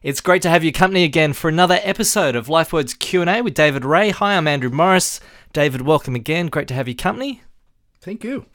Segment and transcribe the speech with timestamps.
[0.00, 3.84] It's great to have your company again for another episode of LifeWords Q&A with David
[3.84, 4.10] Ray.
[4.10, 5.18] Hi, I'm Andrew Morris.
[5.52, 6.46] David, welcome again.
[6.46, 7.42] Great to have your company.
[8.00, 8.46] Thank you.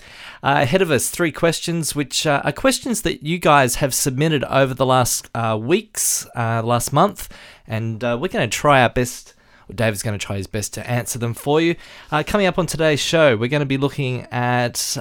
[0.41, 4.45] Uh, ahead of us, three questions, which uh, are questions that you guys have submitted
[4.45, 7.27] over the last uh, weeks, uh, last month,
[7.67, 9.33] and uh, we're going to try our best.
[9.67, 11.75] Well, David's going to try his best to answer them for you.
[12.09, 14.95] Uh, coming up on today's show, we're going to be looking at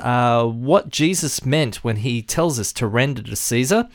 [0.44, 3.88] what Jesus meant when he tells us to render to Caesar.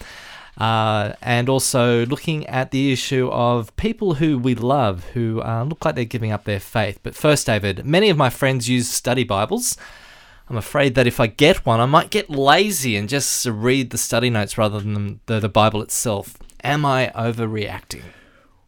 [0.57, 5.85] Uh, and also looking at the issue of people who we love who uh, look
[5.85, 6.99] like they're giving up their faith.
[7.03, 9.77] But first, David, many of my friends use study Bibles.
[10.49, 13.97] I'm afraid that if I get one, I might get lazy and just read the
[13.97, 16.37] study notes rather than the, the Bible itself.
[16.63, 18.03] Am I overreacting?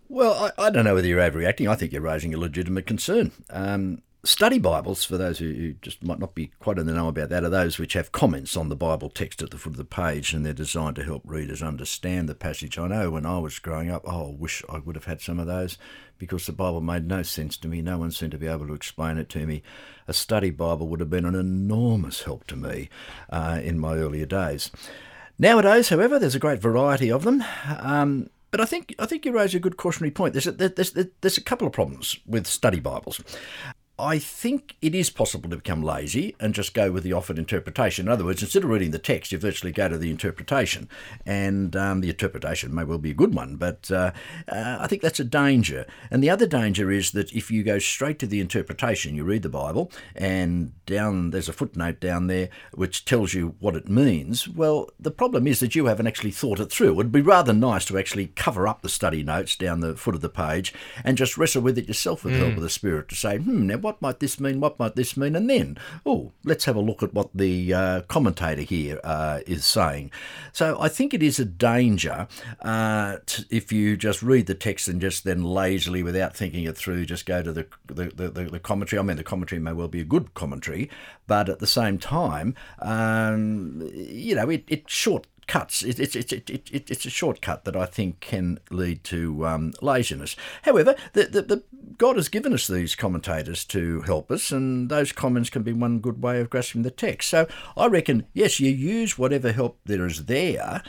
[0.09, 1.69] Well, I, I, don't know whether you're overreacting.
[1.69, 3.31] I think you're raising a legitimate concern.
[3.49, 7.29] Um, Study Bibles, for those who just might not be quite in the know about
[7.29, 9.85] that, are those which have comments on the Bible text at the foot of the
[9.85, 12.77] page and they're designed to help readers understand the passage.
[12.77, 15.39] I know when I was growing up, oh, I wish I would have had some
[15.39, 15.77] of those
[16.17, 17.81] because the Bible made no sense to me.
[17.81, 19.63] No one seemed to be able to explain it to me.
[20.05, 22.89] A study Bible would have been an enormous help to me
[23.29, 24.69] uh, in my earlier days.
[25.37, 27.41] Nowadays, however, there's a great variety of them.
[27.79, 30.33] Um, but I think I think you raise a good cautionary point.
[30.33, 30.91] There's a, there's,
[31.21, 33.21] there's a couple of problems with study Bibles.
[33.99, 38.07] I think it is possible to become lazy and just go with the offered interpretation.
[38.07, 40.87] In other words, instead of reading the text, you virtually go to the interpretation.
[41.25, 44.11] And um, the interpretation may well be a good one, but uh,
[44.47, 45.85] uh, I think that's a danger.
[46.09, 49.43] And the other danger is that if you go straight to the interpretation, you read
[49.43, 54.47] the Bible, and down there's a footnote down there which tells you what it means.
[54.47, 56.91] Well, the problem is that you haven't actually thought it through.
[56.91, 60.15] It would be rather nice to actually cover up the study notes down the foot
[60.15, 62.57] of the page and just wrestle with it yourself with the help mm.
[62.57, 64.59] of the Spirit to say, hmm, now what might this mean?
[64.59, 65.35] What might this mean?
[65.35, 69.65] And then, oh, let's have a look at what the uh, commentator here uh, is
[69.65, 70.11] saying.
[70.53, 72.27] So I think it is a danger
[72.61, 73.17] uh,
[73.49, 77.25] if you just read the text and just then lazily, without thinking it through, just
[77.25, 78.99] go to the the, the, the commentary.
[78.99, 80.87] I mean, the commentary may well be a good commentary,
[81.25, 85.83] but at the same time, um, you know, it, it short cuts.
[85.83, 89.73] It, it, it, it, it, it's a shortcut that I think can lead to um,
[89.81, 90.35] laziness.
[90.61, 91.63] However, the, the, the,
[91.97, 95.99] God has given us these commentators to help us, and those comments can be one
[95.99, 97.29] good way of grasping the text.
[97.29, 100.83] So I reckon, yes, you use whatever help there is there,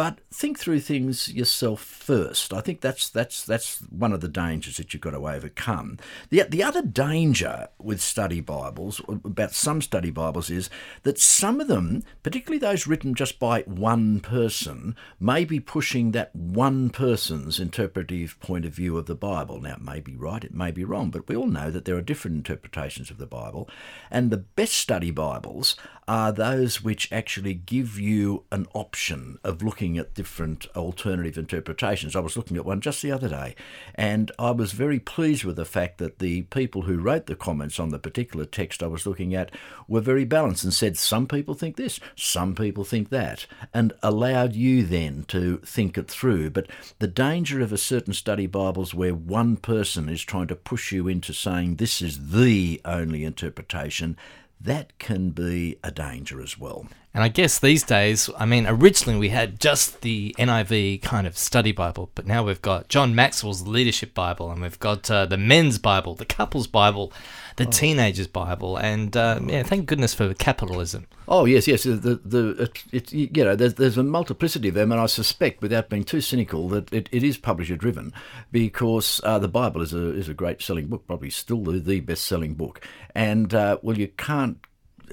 [0.00, 2.54] but think through things yourself first.
[2.54, 5.98] I think that's that's that's one of the dangers that you've got to overcome.
[6.30, 10.70] The the other danger with study Bibles about some study Bibles is
[11.02, 16.34] that some of them, particularly those written just by one person, may be pushing that
[16.34, 19.60] one person's interpretive point of view of the Bible.
[19.60, 21.96] Now it may be right, it may be wrong, but we all know that there
[21.96, 23.68] are different interpretations of the Bible,
[24.10, 25.76] and the best study Bibles
[26.10, 32.16] are those which actually give you an option of looking at different alternative interpretations.
[32.16, 33.54] I was looking at one just the other day,
[33.94, 37.78] and I was very pleased with the fact that the people who wrote the comments
[37.78, 39.52] on the particular text I was looking at
[39.86, 44.56] were very balanced and said some people think this, some people think that, and allowed
[44.56, 46.50] you then to think it through.
[46.50, 46.66] But
[46.98, 51.06] the danger of a certain study Bibles where one person is trying to push you
[51.06, 54.16] into saying this is the only interpretation
[54.60, 56.86] that can be a danger as well.
[57.12, 61.36] And I guess these days, I mean, originally we had just the NIV kind of
[61.36, 65.36] study Bible, but now we've got John Maxwell's Leadership Bible, and we've got uh, the
[65.36, 67.12] Men's Bible, the Couples Bible,
[67.56, 67.70] the oh.
[67.70, 71.08] Teenagers Bible, and uh, yeah, thank goodness for capitalism.
[71.26, 71.82] Oh yes, yes.
[71.82, 75.62] The the it, it, you know there's there's a multiplicity of them, and I suspect,
[75.62, 78.12] without being too cynical, that it, it is publisher driven,
[78.52, 81.98] because uh, the Bible is a is a great selling book, probably still the, the
[81.98, 84.58] best selling book, and uh, well, you can't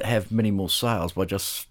[0.03, 1.67] have many more sales by just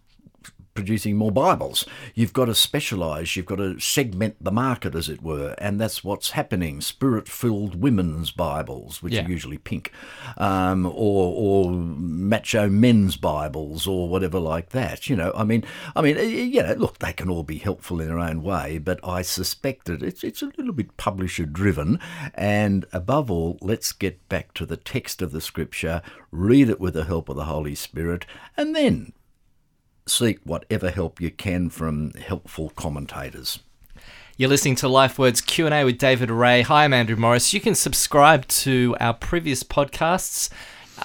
[0.77, 1.85] producing more Bibles.
[2.15, 6.05] You've got to specialise, you've got to segment the market, as it were, and that's
[6.05, 6.81] what's happening.
[6.81, 9.25] Spirit filled women's Bibles, which yeah.
[9.25, 9.91] are usually pink,
[10.37, 15.09] um, or, or macho men's Bibles, or whatever like that.
[15.09, 15.65] You know, I mean,
[15.97, 19.01] I mean, you know, look, they can all be helpful in their own way, but
[19.03, 21.99] I suspect that it's, it's a little bit publisher driven,
[22.35, 26.95] and above all, let's get back to the text of the scripture, read it with
[26.95, 28.27] the help of the Holy Spirit,
[28.57, 29.13] and then
[30.07, 33.59] seek whatever help you can from helpful commentators.
[34.37, 36.63] You're listening to LifeWords Q&A with David Ray.
[36.63, 37.53] Hi, I'm Andrew Morris.
[37.53, 40.51] You can subscribe to our previous podcasts
[40.99, 41.05] uh,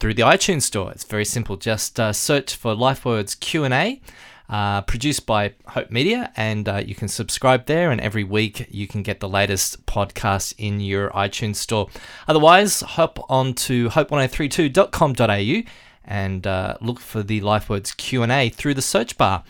[0.00, 0.90] through the iTunes store.
[0.90, 1.56] It's very simple.
[1.56, 4.00] Just uh, search for LifeWords Q&A.
[4.48, 7.90] Uh, produced by Hope Media, and uh, you can subscribe there.
[7.90, 11.88] And every week you can get the latest podcast in your iTunes store.
[12.28, 15.70] Otherwise, hop on to hope1032.com.au
[16.04, 19.44] and uh, look for the LifeWords Q&A through the search bar.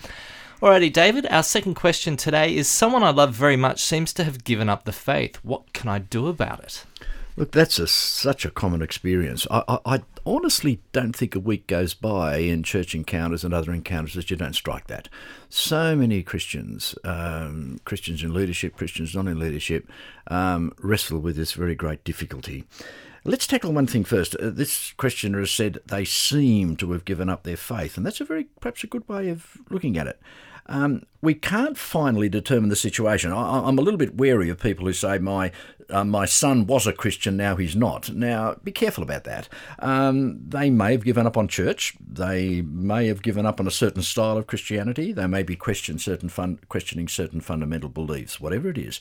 [0.61, 4.45] Alrighty, David, our second question today is Someone I love very much seems to have
[4.45, 5.37] given up the faith.
[5.43, 6.85] What can I do about it?
[7.35, 9.47] Look, that's a, such a common experience.
[9.51, 13.73] I, I, I, honestly don't think a week goes by in church encounters and other
[13.73, 15.09] encounters that you don't strike that.
[15.49, 19.91] So many Christians, um, Christians in leadership, Christians not in leadership,
[20.29, 22.65] um, wrestle with this very great difficulty.
[23.25, 24.35] Let's tackle one thing first.
[24.37, 28.21] Uh, this questioner has said they seem to have given up their faith, and that's
[28.21, 30.21] a very perhaps a good way of looking at it.
[30.67, 33.33] Um, we can't finally determine the situation.
[33.33, 35.53] I, am a little bit wary of people who say my
[35.93, 38.11] uh, my son was a Christian, now he's not.
[38.11, 39.49] Now, be careful about that.
[39.79, 41.95] Um, they may have given up on church.
[42.01, 45.13] They may have given up on a certain style of Christianity.
[45.13, 49.01] They may be question certain fun, questioning certain fundamental beliefs, whatever it is.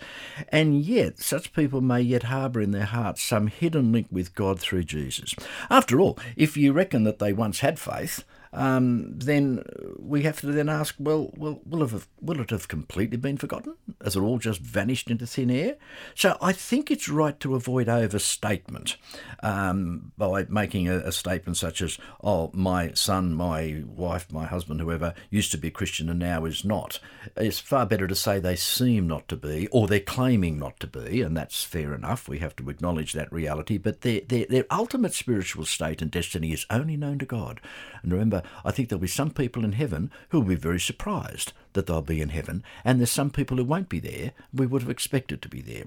[0.49, 4.59] And yet, such people may yet harbour in their hearts some hidden link with God
[4.59, 5.33] through Jesus.
[5.69, 9.63] After all, if you reckon that they once had faith, um, then
[9.97, 13.75] we have to then ask, well, will, will, have, will it have completely been forgotten?
[14.03, 15.77] Has it all just vanished into thin air?
[16.13, 18.95] So I think it's right to avoid overstatement
[19.41, 24.81] um, by making a, a, statement such as, oh, my son, my wife, my husband,
[24.81, 26.99] whoever, used to be Christian and now is not.
[27.35, 30.87] It's far better to say they seem not to be, or they're claiming not to
[30.87, 32.29] be, and that's fair enough.
[32.29, 36.51] We have to acknowledge that reality, but their, their, their ultimate spiritual state and destiny
[36.51, 37.59] is only known to God.
[38.03, 41.53] And remember, I think there'll be some people in heaven who will be very surprised
[41.73, 44.31] that they'll be in heaven, and there's some people who won't be there.
[44.53, 45.85] We would have expected to be there.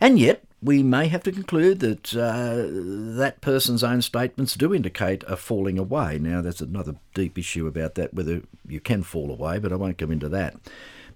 [0.00, 2.66] And yet, we may have to conclude that uh,
[3.16, 6.18] that person's own statements do indicate a falling away.
[6.18, 9.96] Now, there's another deep issue about that, whether you can fall away, but I won't
[9.96, 10.56] go into that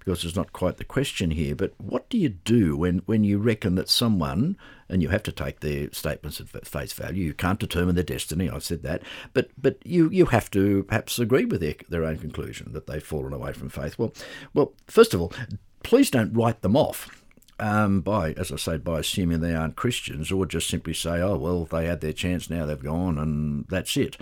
[0.06, 1.56] because it's not quite the question here.
[1.56, 4.56] But what do you do when, when you reckon that someone,
[4.88, 8.48] and you have to take their statements at face value, you can't determine their destiny,
[8.48, 9.02] I've said that,
[9.34, 13.02] but but you, you have to perhaps agree with their, their own conclusion that they've
[13.02, 13.98] fallen away from faith.
[13.98, 14.14] Well,
[14.54, 15.32] well, first of all,
[15.82, 17.22] please don't write them off.
[17.58, 21.36] Um, by, as I say, by assuming they aren't Christians, or just simply say, oh,
[21.36, 24.18] well, they had their chance, now they've gone, and that's it.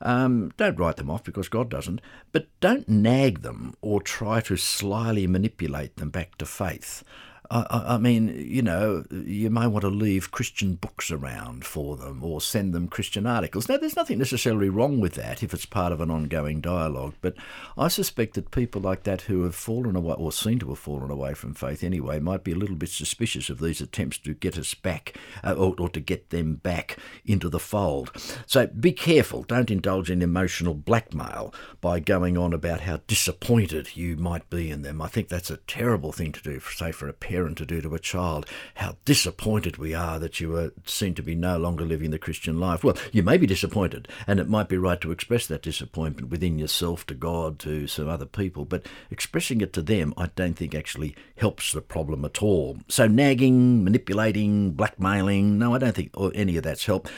[0.00, 2.00] Um, don't write them off because God doesn't,
[2.32, 7.04] but don't nag them or try to slyly manipulate them back to faith.
[7.50, 12.24] I, I, mean, you know, you may want to leave Christian books around for them
[12.24, 13.68] or send them Christian articles.
[13.68, 17.34] Now, there's nothing necessarily wrong with that if it's part of an ongoing dialogue, but
[17.76, 21.10] I suspect that people like that who have fallen away, or seem to have fallen
[21.10, 24.56] away from faith anyway, might be a little bit suspicious of these attempts to get
[24.56, 26.96] us back uh, or, or to get them back
[27.26, 28.10] into the fold.
[28.46, 29.42] So be careful.
[29.42, 31.52] Don't indulge in emotional blackmail
[31.82, 35.02] by going on about how disappointed you might be in them.
[35.02, 37.80] I think that's a terrible thing to do, say, for a parent parent to do
[37.80, 38.46] to a child.
[38.76, 42.60] How disappointed we are that you are seen to be no longer living the Christian
[42.60, 42.84] life.
[42.84, 46.60] Well, you may be disappointed, and it might be right to express that disappointment within
[46.60, 50.76] yourself, to God, to some other people, but expressing it to them, I don't think
[50.76, 52.78] actually helps the problem at all.
[52.86, 57.10] So, nagging, manipulating, blackmailing, no, I don't think any of that's helped.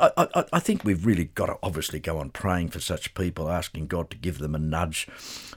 [0.00, 3.50] I, I, I think we've really got to obviously go on praying for such people,
[3.50, 5.08] asking God to give them a nudge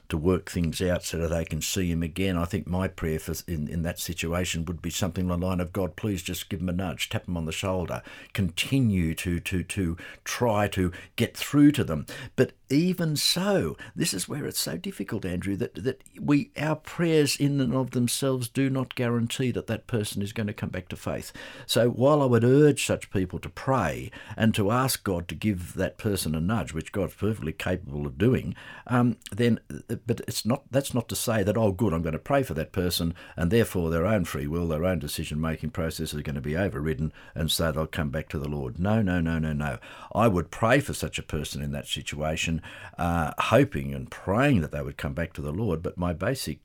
[0.08, 2.36] to work things out so that they can see Him again.
[2.36, 5.60] I think my prayer for in, in that situation would be something along the line
[5.60, 8.02] of God, please just give him a nudge, tap him on the shoulder,
[8.32, 12.06] continue to to to try to get through to them.
[12.36, 17.36] But even so, this is where it's so difficult, Andrew, that, that we our prayers
[17.36, 20.88] in and of themselves do not guarantee that that person is going to come back
[20.88, 21.32] to faith.
[21.66, 25.74] So while I would urge such people to pray and to ask God to give
[25.74, 28.54] that person a nudge, which God's perfectly capable of doing,
[28.86, 29.60] um, then
[30.06, 32.54] but it's not that's not to say that oh good I'm going to pray for
[32.54, 36.34] that person and therefore their own free will, their own decision making process is going
[36.34, 38.78] to be overridden and so they'll come back to the Lord.
[38.78, 39.78] No, no, no, no, no.
[40.12, 42.57] I would pray for such a person in that situation
[42.96, 45.82] uh, hoping and praying that they would come back to the Lord.
[45.82, 46.58] But my basic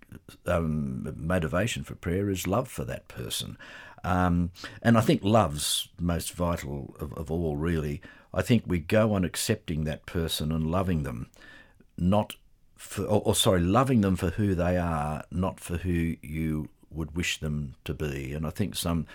[0.45, 3.57] um, motivation for prayer is love for that person.
[4.03, 8.01] Um, and I think love's most vital of, of all, really.
[8.33, 11.29] I think we go on accepting that person and loving them,
[11.97, 12.35] not
[12.75, 17.15] for, or, or, sorry, loving them for who they are, not for who you would
[17.15, 18.33] wish them to be.
[18.33, 19.05] And I think some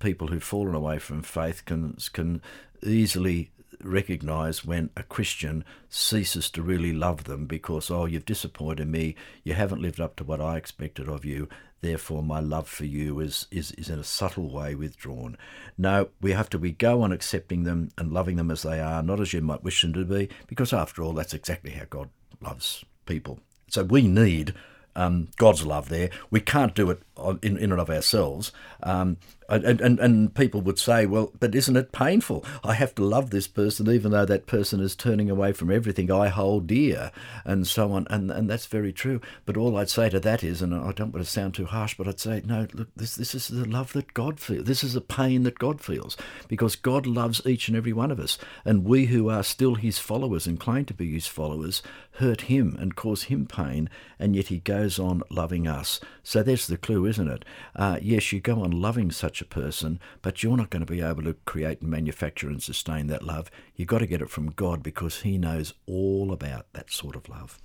[0.00, 2.42] people who've fallen away from faith can can
[2.82, 3.50] easily
[3.84, 9.54] recognize when a Christian ceases to really love them because, oh, you've disappointed me, you
[9.54, 11.48] haven't lived up to what I expected of you,
[11.80, 15.36] therefore my love for you is, is, is in a subtle way withdrawn.
[15.76, 19.02] No, we have to we go on accepting them and loving them as they are,
[19.02, 22.08] not as you might wish them to be, because after all, that's exactly how God
[22.40, 23.40] loves people.
[23.68, 24.54] So we need
[24.96, 26.10] um, God's love there.
[26.30, 27.02] We can't do it
[27.42, 28.52] in, in and of ourselves.
[28.82, 29.16] Um,
[29.48, 32.44] and, and, and people would say, well, but isn't it painful?
[32.62, 36.10] I have to love this person even though that person is turning away from everything
[36.10, 37.12] I hold dear
[37.44, 38.06] and so on.
[38.08, 39.20] And, and that's very true.
[39.44, 41.94] But all I'd say to that is, and I don't want to sound too harsh,
[41.96, 44.64] but I'd say, no, look, this, this is the love that God feels.
[44.64, 46.16] This is the pain that God feels
[46.48, 48.38] because God loves each and every one of us.
[48.64, 51.82] And we who are still his followers and claim to be his followers
[52.18, 53.90] hurt him and cause him pain.
[54.18, 56.00] And yet he goes on loving us.
[56.22, 57.44] So there's the clue, isn't it?
[57.74, 61.00] Uh, yes, you go on loving such a person, but you're not going to be
[61.00, 63.50] able to create and manufacture and sustain that love.
[63.76, 67.28] You've got to get it from God because He knows all about that sort of
[67.28, 67.58] love.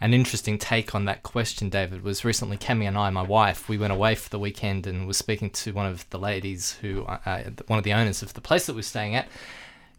[0.00, 3.78] An interesting take on that question, David, was recently Cami and I, my wife, we
[3.78, 7.18] went away for the weekend and was speaking to one of the ladies who, uh,
[7.24, 9.26] uh one of the owners of the place that we're staying at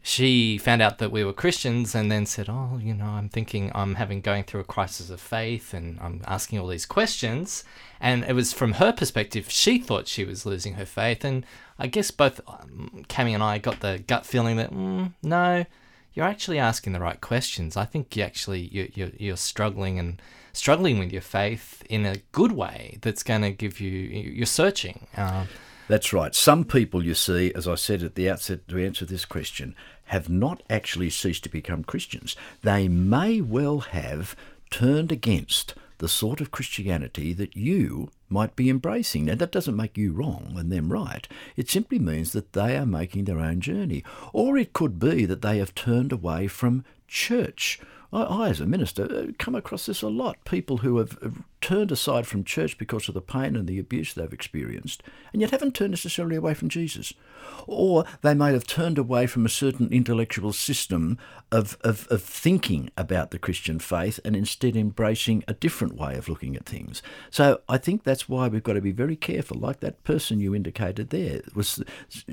[0.08, 3.74] she found out that we were Christians and then said, "Oh, you know, I'm thinking
[3.76, 7.66] I'm having going through a crisis of faith and I'm asking all these questions."
[8.00, 11.46] And it was from her perspective, she thought she was losing her faith, and
[11.78, 15.66] I guess both um, and I got the gut feeling that mm, no,
[16.14, 17.76] you're actually asking the right questions.
[17.76, 20.22] I think you actually you you're, you're struggling and
[20.54, 25.08] struggling with your faith in a good way that's going to give you you're searching.
[25.18, 25.48] Uh,
[25.88, 26.36] that's right.
[26.36, 29.74] Some people, you see, as I said at the outset to answer this question,
[30.08, 32.36] have not actually ceased to become Christians.
[32.62, 34.36] They may well have
[34.70, 39.26] turned against the sort of Christianity that you might be embracing.
[39.26, 41.28] Now, that doesn't make you wrong and them right.
[41.56, 44.04] It simply means that they are making their own journey.
[44.34, 47.80] Or it could be that they have turned away from church.
[48.14, 50.38] I, I as a minister, uh, come across this a lot.
[50.46, 51.18] People who have
[51.62, 55.02] turned aside from church because of the pain and the abuse they've experienced,
[55.34, 57.14] and yet haven't turned necessarily away from Jesus.
[57.66, 61.18] Or they may have turned away from a certain intellectual system
[61.52, 66.30] of, of, of thinking about the Christian faith and instead embracing a different way of
[66.30, 67.02] looking at things.
[67.32, 69.58] So I think that's why we've got to be very careful.
[69.58, 71.84] Like that person you indicated there was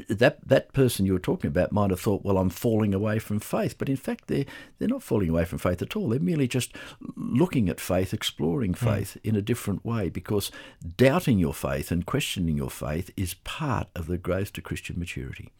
[0.08, 3.40] that that person you were talking about might have thought, well, I'm falling away from
[3.40, 4.46] faith, but in fact they're
[4.78, 6.08] they're not falling away from faith at all.
[6.08, 6.74] They're merely just
[7.16, 8.84] looking at faith, exploring hmm.
[8.84, 9.13] faith.
[9.13, 10.50] Mm in a different way because
[10.96, 15.50] doubting your faith and questioning your faith is part of the growth to Christian maturity.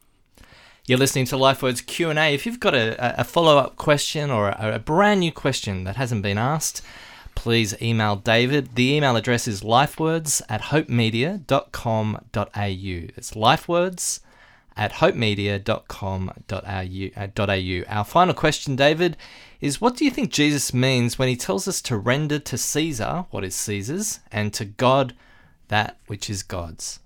[0.86, 2.34] You're listening to LifeWords Q&A.
[2.34, 6.22] If you've got a, a follow-up question or a, a brand new question that hasn't
[6.22, 6.82] been asked,
[7.34, 8.74] please email David.
[8.74, 12.18] The email address is lifewords at hopemedia.com.au.
[13.16, 14.20] It's lifewords
[14.76, 17.10] at hopemedia.com.au.
[17.16, 19.16] Uh, Our final question, David,
[19.60, 23.26] is what do you think Jesus means when he tells us to render to Caesar
[23.30, 25.14] what is Caesar's and to God
[25.68, 27.00] that which is God's?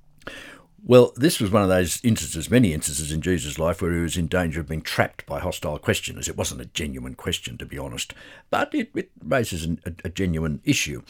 [0.84, 4.16] Well, this was one of those instances, many instances in Jesus' life, where he was
[4.16, 6.28] in danger of being trapped by hostile questioners.
[6.28, 8.14] It wasn't a genuine question, to be honest,
[8.48, 11.02] but it, it raises an, a, a genuine issue.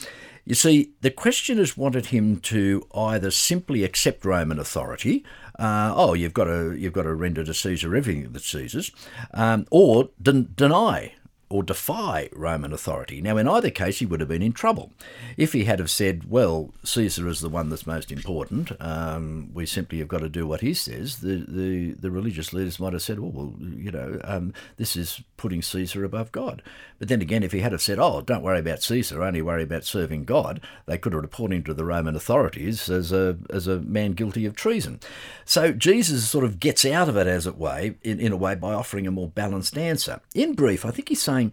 [0.47, 5.25] You see, the questioners wanted him to either simply accept Roman authority,
[5.59, 8.93] uh, oh, you've got to you've got to render to Caesar everything that's Caesar's,
[9.35, 11.13] um, or den- deny
[11.51, 13.21] or defy Roman authority.
[13.23, 14.93] Now, in either case, he would have been in trouble.
[15.37, 19.65] If he had have said, well, Caesar is the one that's most important, um, we
[19.65, 23.03] simply have got to do what he says, the, the, the religious leaders might have
[23.03, 26.63] said, oh, well, you know, um, this is putting Caesar above God.
[26.99, 29.63] But then again, if he had have said, oh, don't worry about Caesar, only worry
[29.63, 33.67] about serving God, they could have reported him to the Roman authorities as a, as
[33.67, 35.01] a man guilty of treason.
[35.45, 38.55] So Jesus sort of gets out of it, as it way, in, in a way,
[38.55, 40.21] by offering a more balanced answer.
[40.35, 41.53] In brief, I think he's saying, saying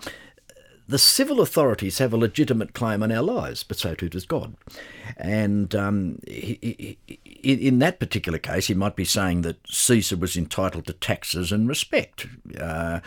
[0.88, 4.56] the civil authorities have a legitimate claim on our lives, but so too does God.
[5.18, 10.38] And um, he, he, in that particular case, he might be saying that Caesar was
[10.38, 12.28] entitled to taxes and respect,
[12.60, 13.00] uh,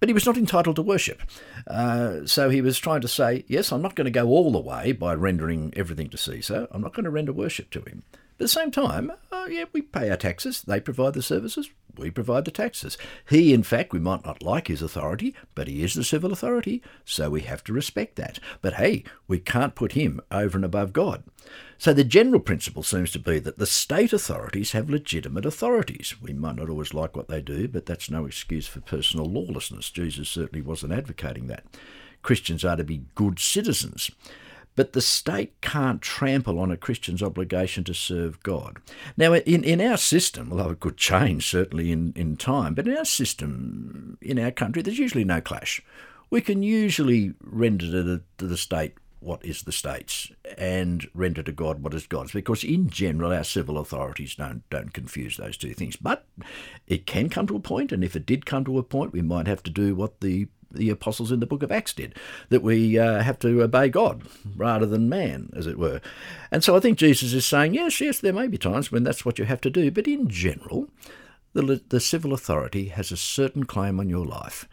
[0.00, 1.22] but he was not entitled to worship.
[1.68, 4.58] Uh, so he was trying to say, yes, I'm not going to go all the
[4.58, 6.66] way by rendering everything to Caesar.
[6.72, 8.02] I'm not going to render worship to him.
[8.10, 10.62] But at the same time, uh, yeah, we pay our taxes.
[10.62, 11.70] They provide the services.
[11.98, 12.98] We provide the taxes.
[13.28, 16.82] He, in fact, we might not like his authority, but he is the civil authority,
[17.04, 18.38] so we have to respect that.
[18.60, 21.24] But hey, we can't put him over and above God.
[21.78, 26.14] So the general principle seems to be that the state authorities have legitimate authorities.
[26.20, 29.90] We might not always like what they do, but that's no excuse for personal lawlessness.
[29.90, 31.64] Jesus certainly wasn't advocating that.
[32.22, 34.10] Christians are to be good citizens.
[34.76, 38.78] But the state can't trample on a Christian's obligation to serve God.
[39.16, 42.96] Now, in, in our system, although it could change certainly in, in time, but in
[42.96, 45.80] our system, in our country, there's usually no clash.
[46.30, 51.42] We can usually render to the, to the state what is the state's and render
[51.42, 55.56] to God what is God's because in general our civil authorities don't don't confuse those
[55.56, 56.26] two things but
[56.86, 59.22] it can come to a point and if it did come to a point we
[59.22, 62.14] might have to do what the the apostles in the book of Acts did,
[62.48, 64.22] that we uh, have to obey God
[64.56, 66.00] rather than man, as it were.
[66.50, 69.24] And so I think Jesus is saying, yes, yes, there may be times when that's
[69.24, 70.88] what you have to do, but in general,
[71.52, 74.68] the, the civil authority has a certain claim on your life.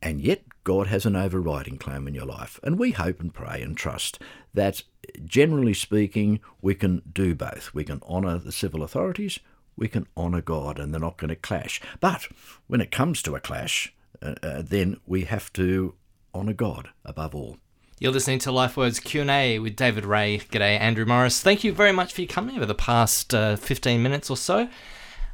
[0.00, 2.60] And yet, God has an overriding claim in your life.
[2.62, 4.20] And we hope and pray and trust
[4.54, 4.82] that,
[5.24, 7.74] generally speaking, we can do both.
[7.74, 9.40] We can honour the civil authorities,
[9.76, 11.80] we can honour God, and they're not going to clash.
[12.00, 12.28] But
[12.66, 15.94] when it comes to a clash, uh, uh, then we have to
[16.34, 17.58] honour God above all.
[17.98, 20.38] You're listening to LifeWords Q&A with David Ray.
[20.38, 21.40] G'day, Andrew Morris.
[21.40, 24.68] Thank you very much for your company over the past uh, 15 minutes or so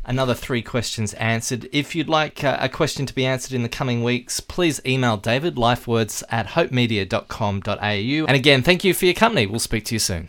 [0.04, 1.68] another three questions answered.
[1.72, 5.16] If you'd like uh, a question to be answered in the coming weeks, please email
[5.16, 8.26] David, lifewords at hopemedia.com.au.
[8.26, 9.46] And again, thank you for your company.
[9.46, 10.28] We'll speak to you soon.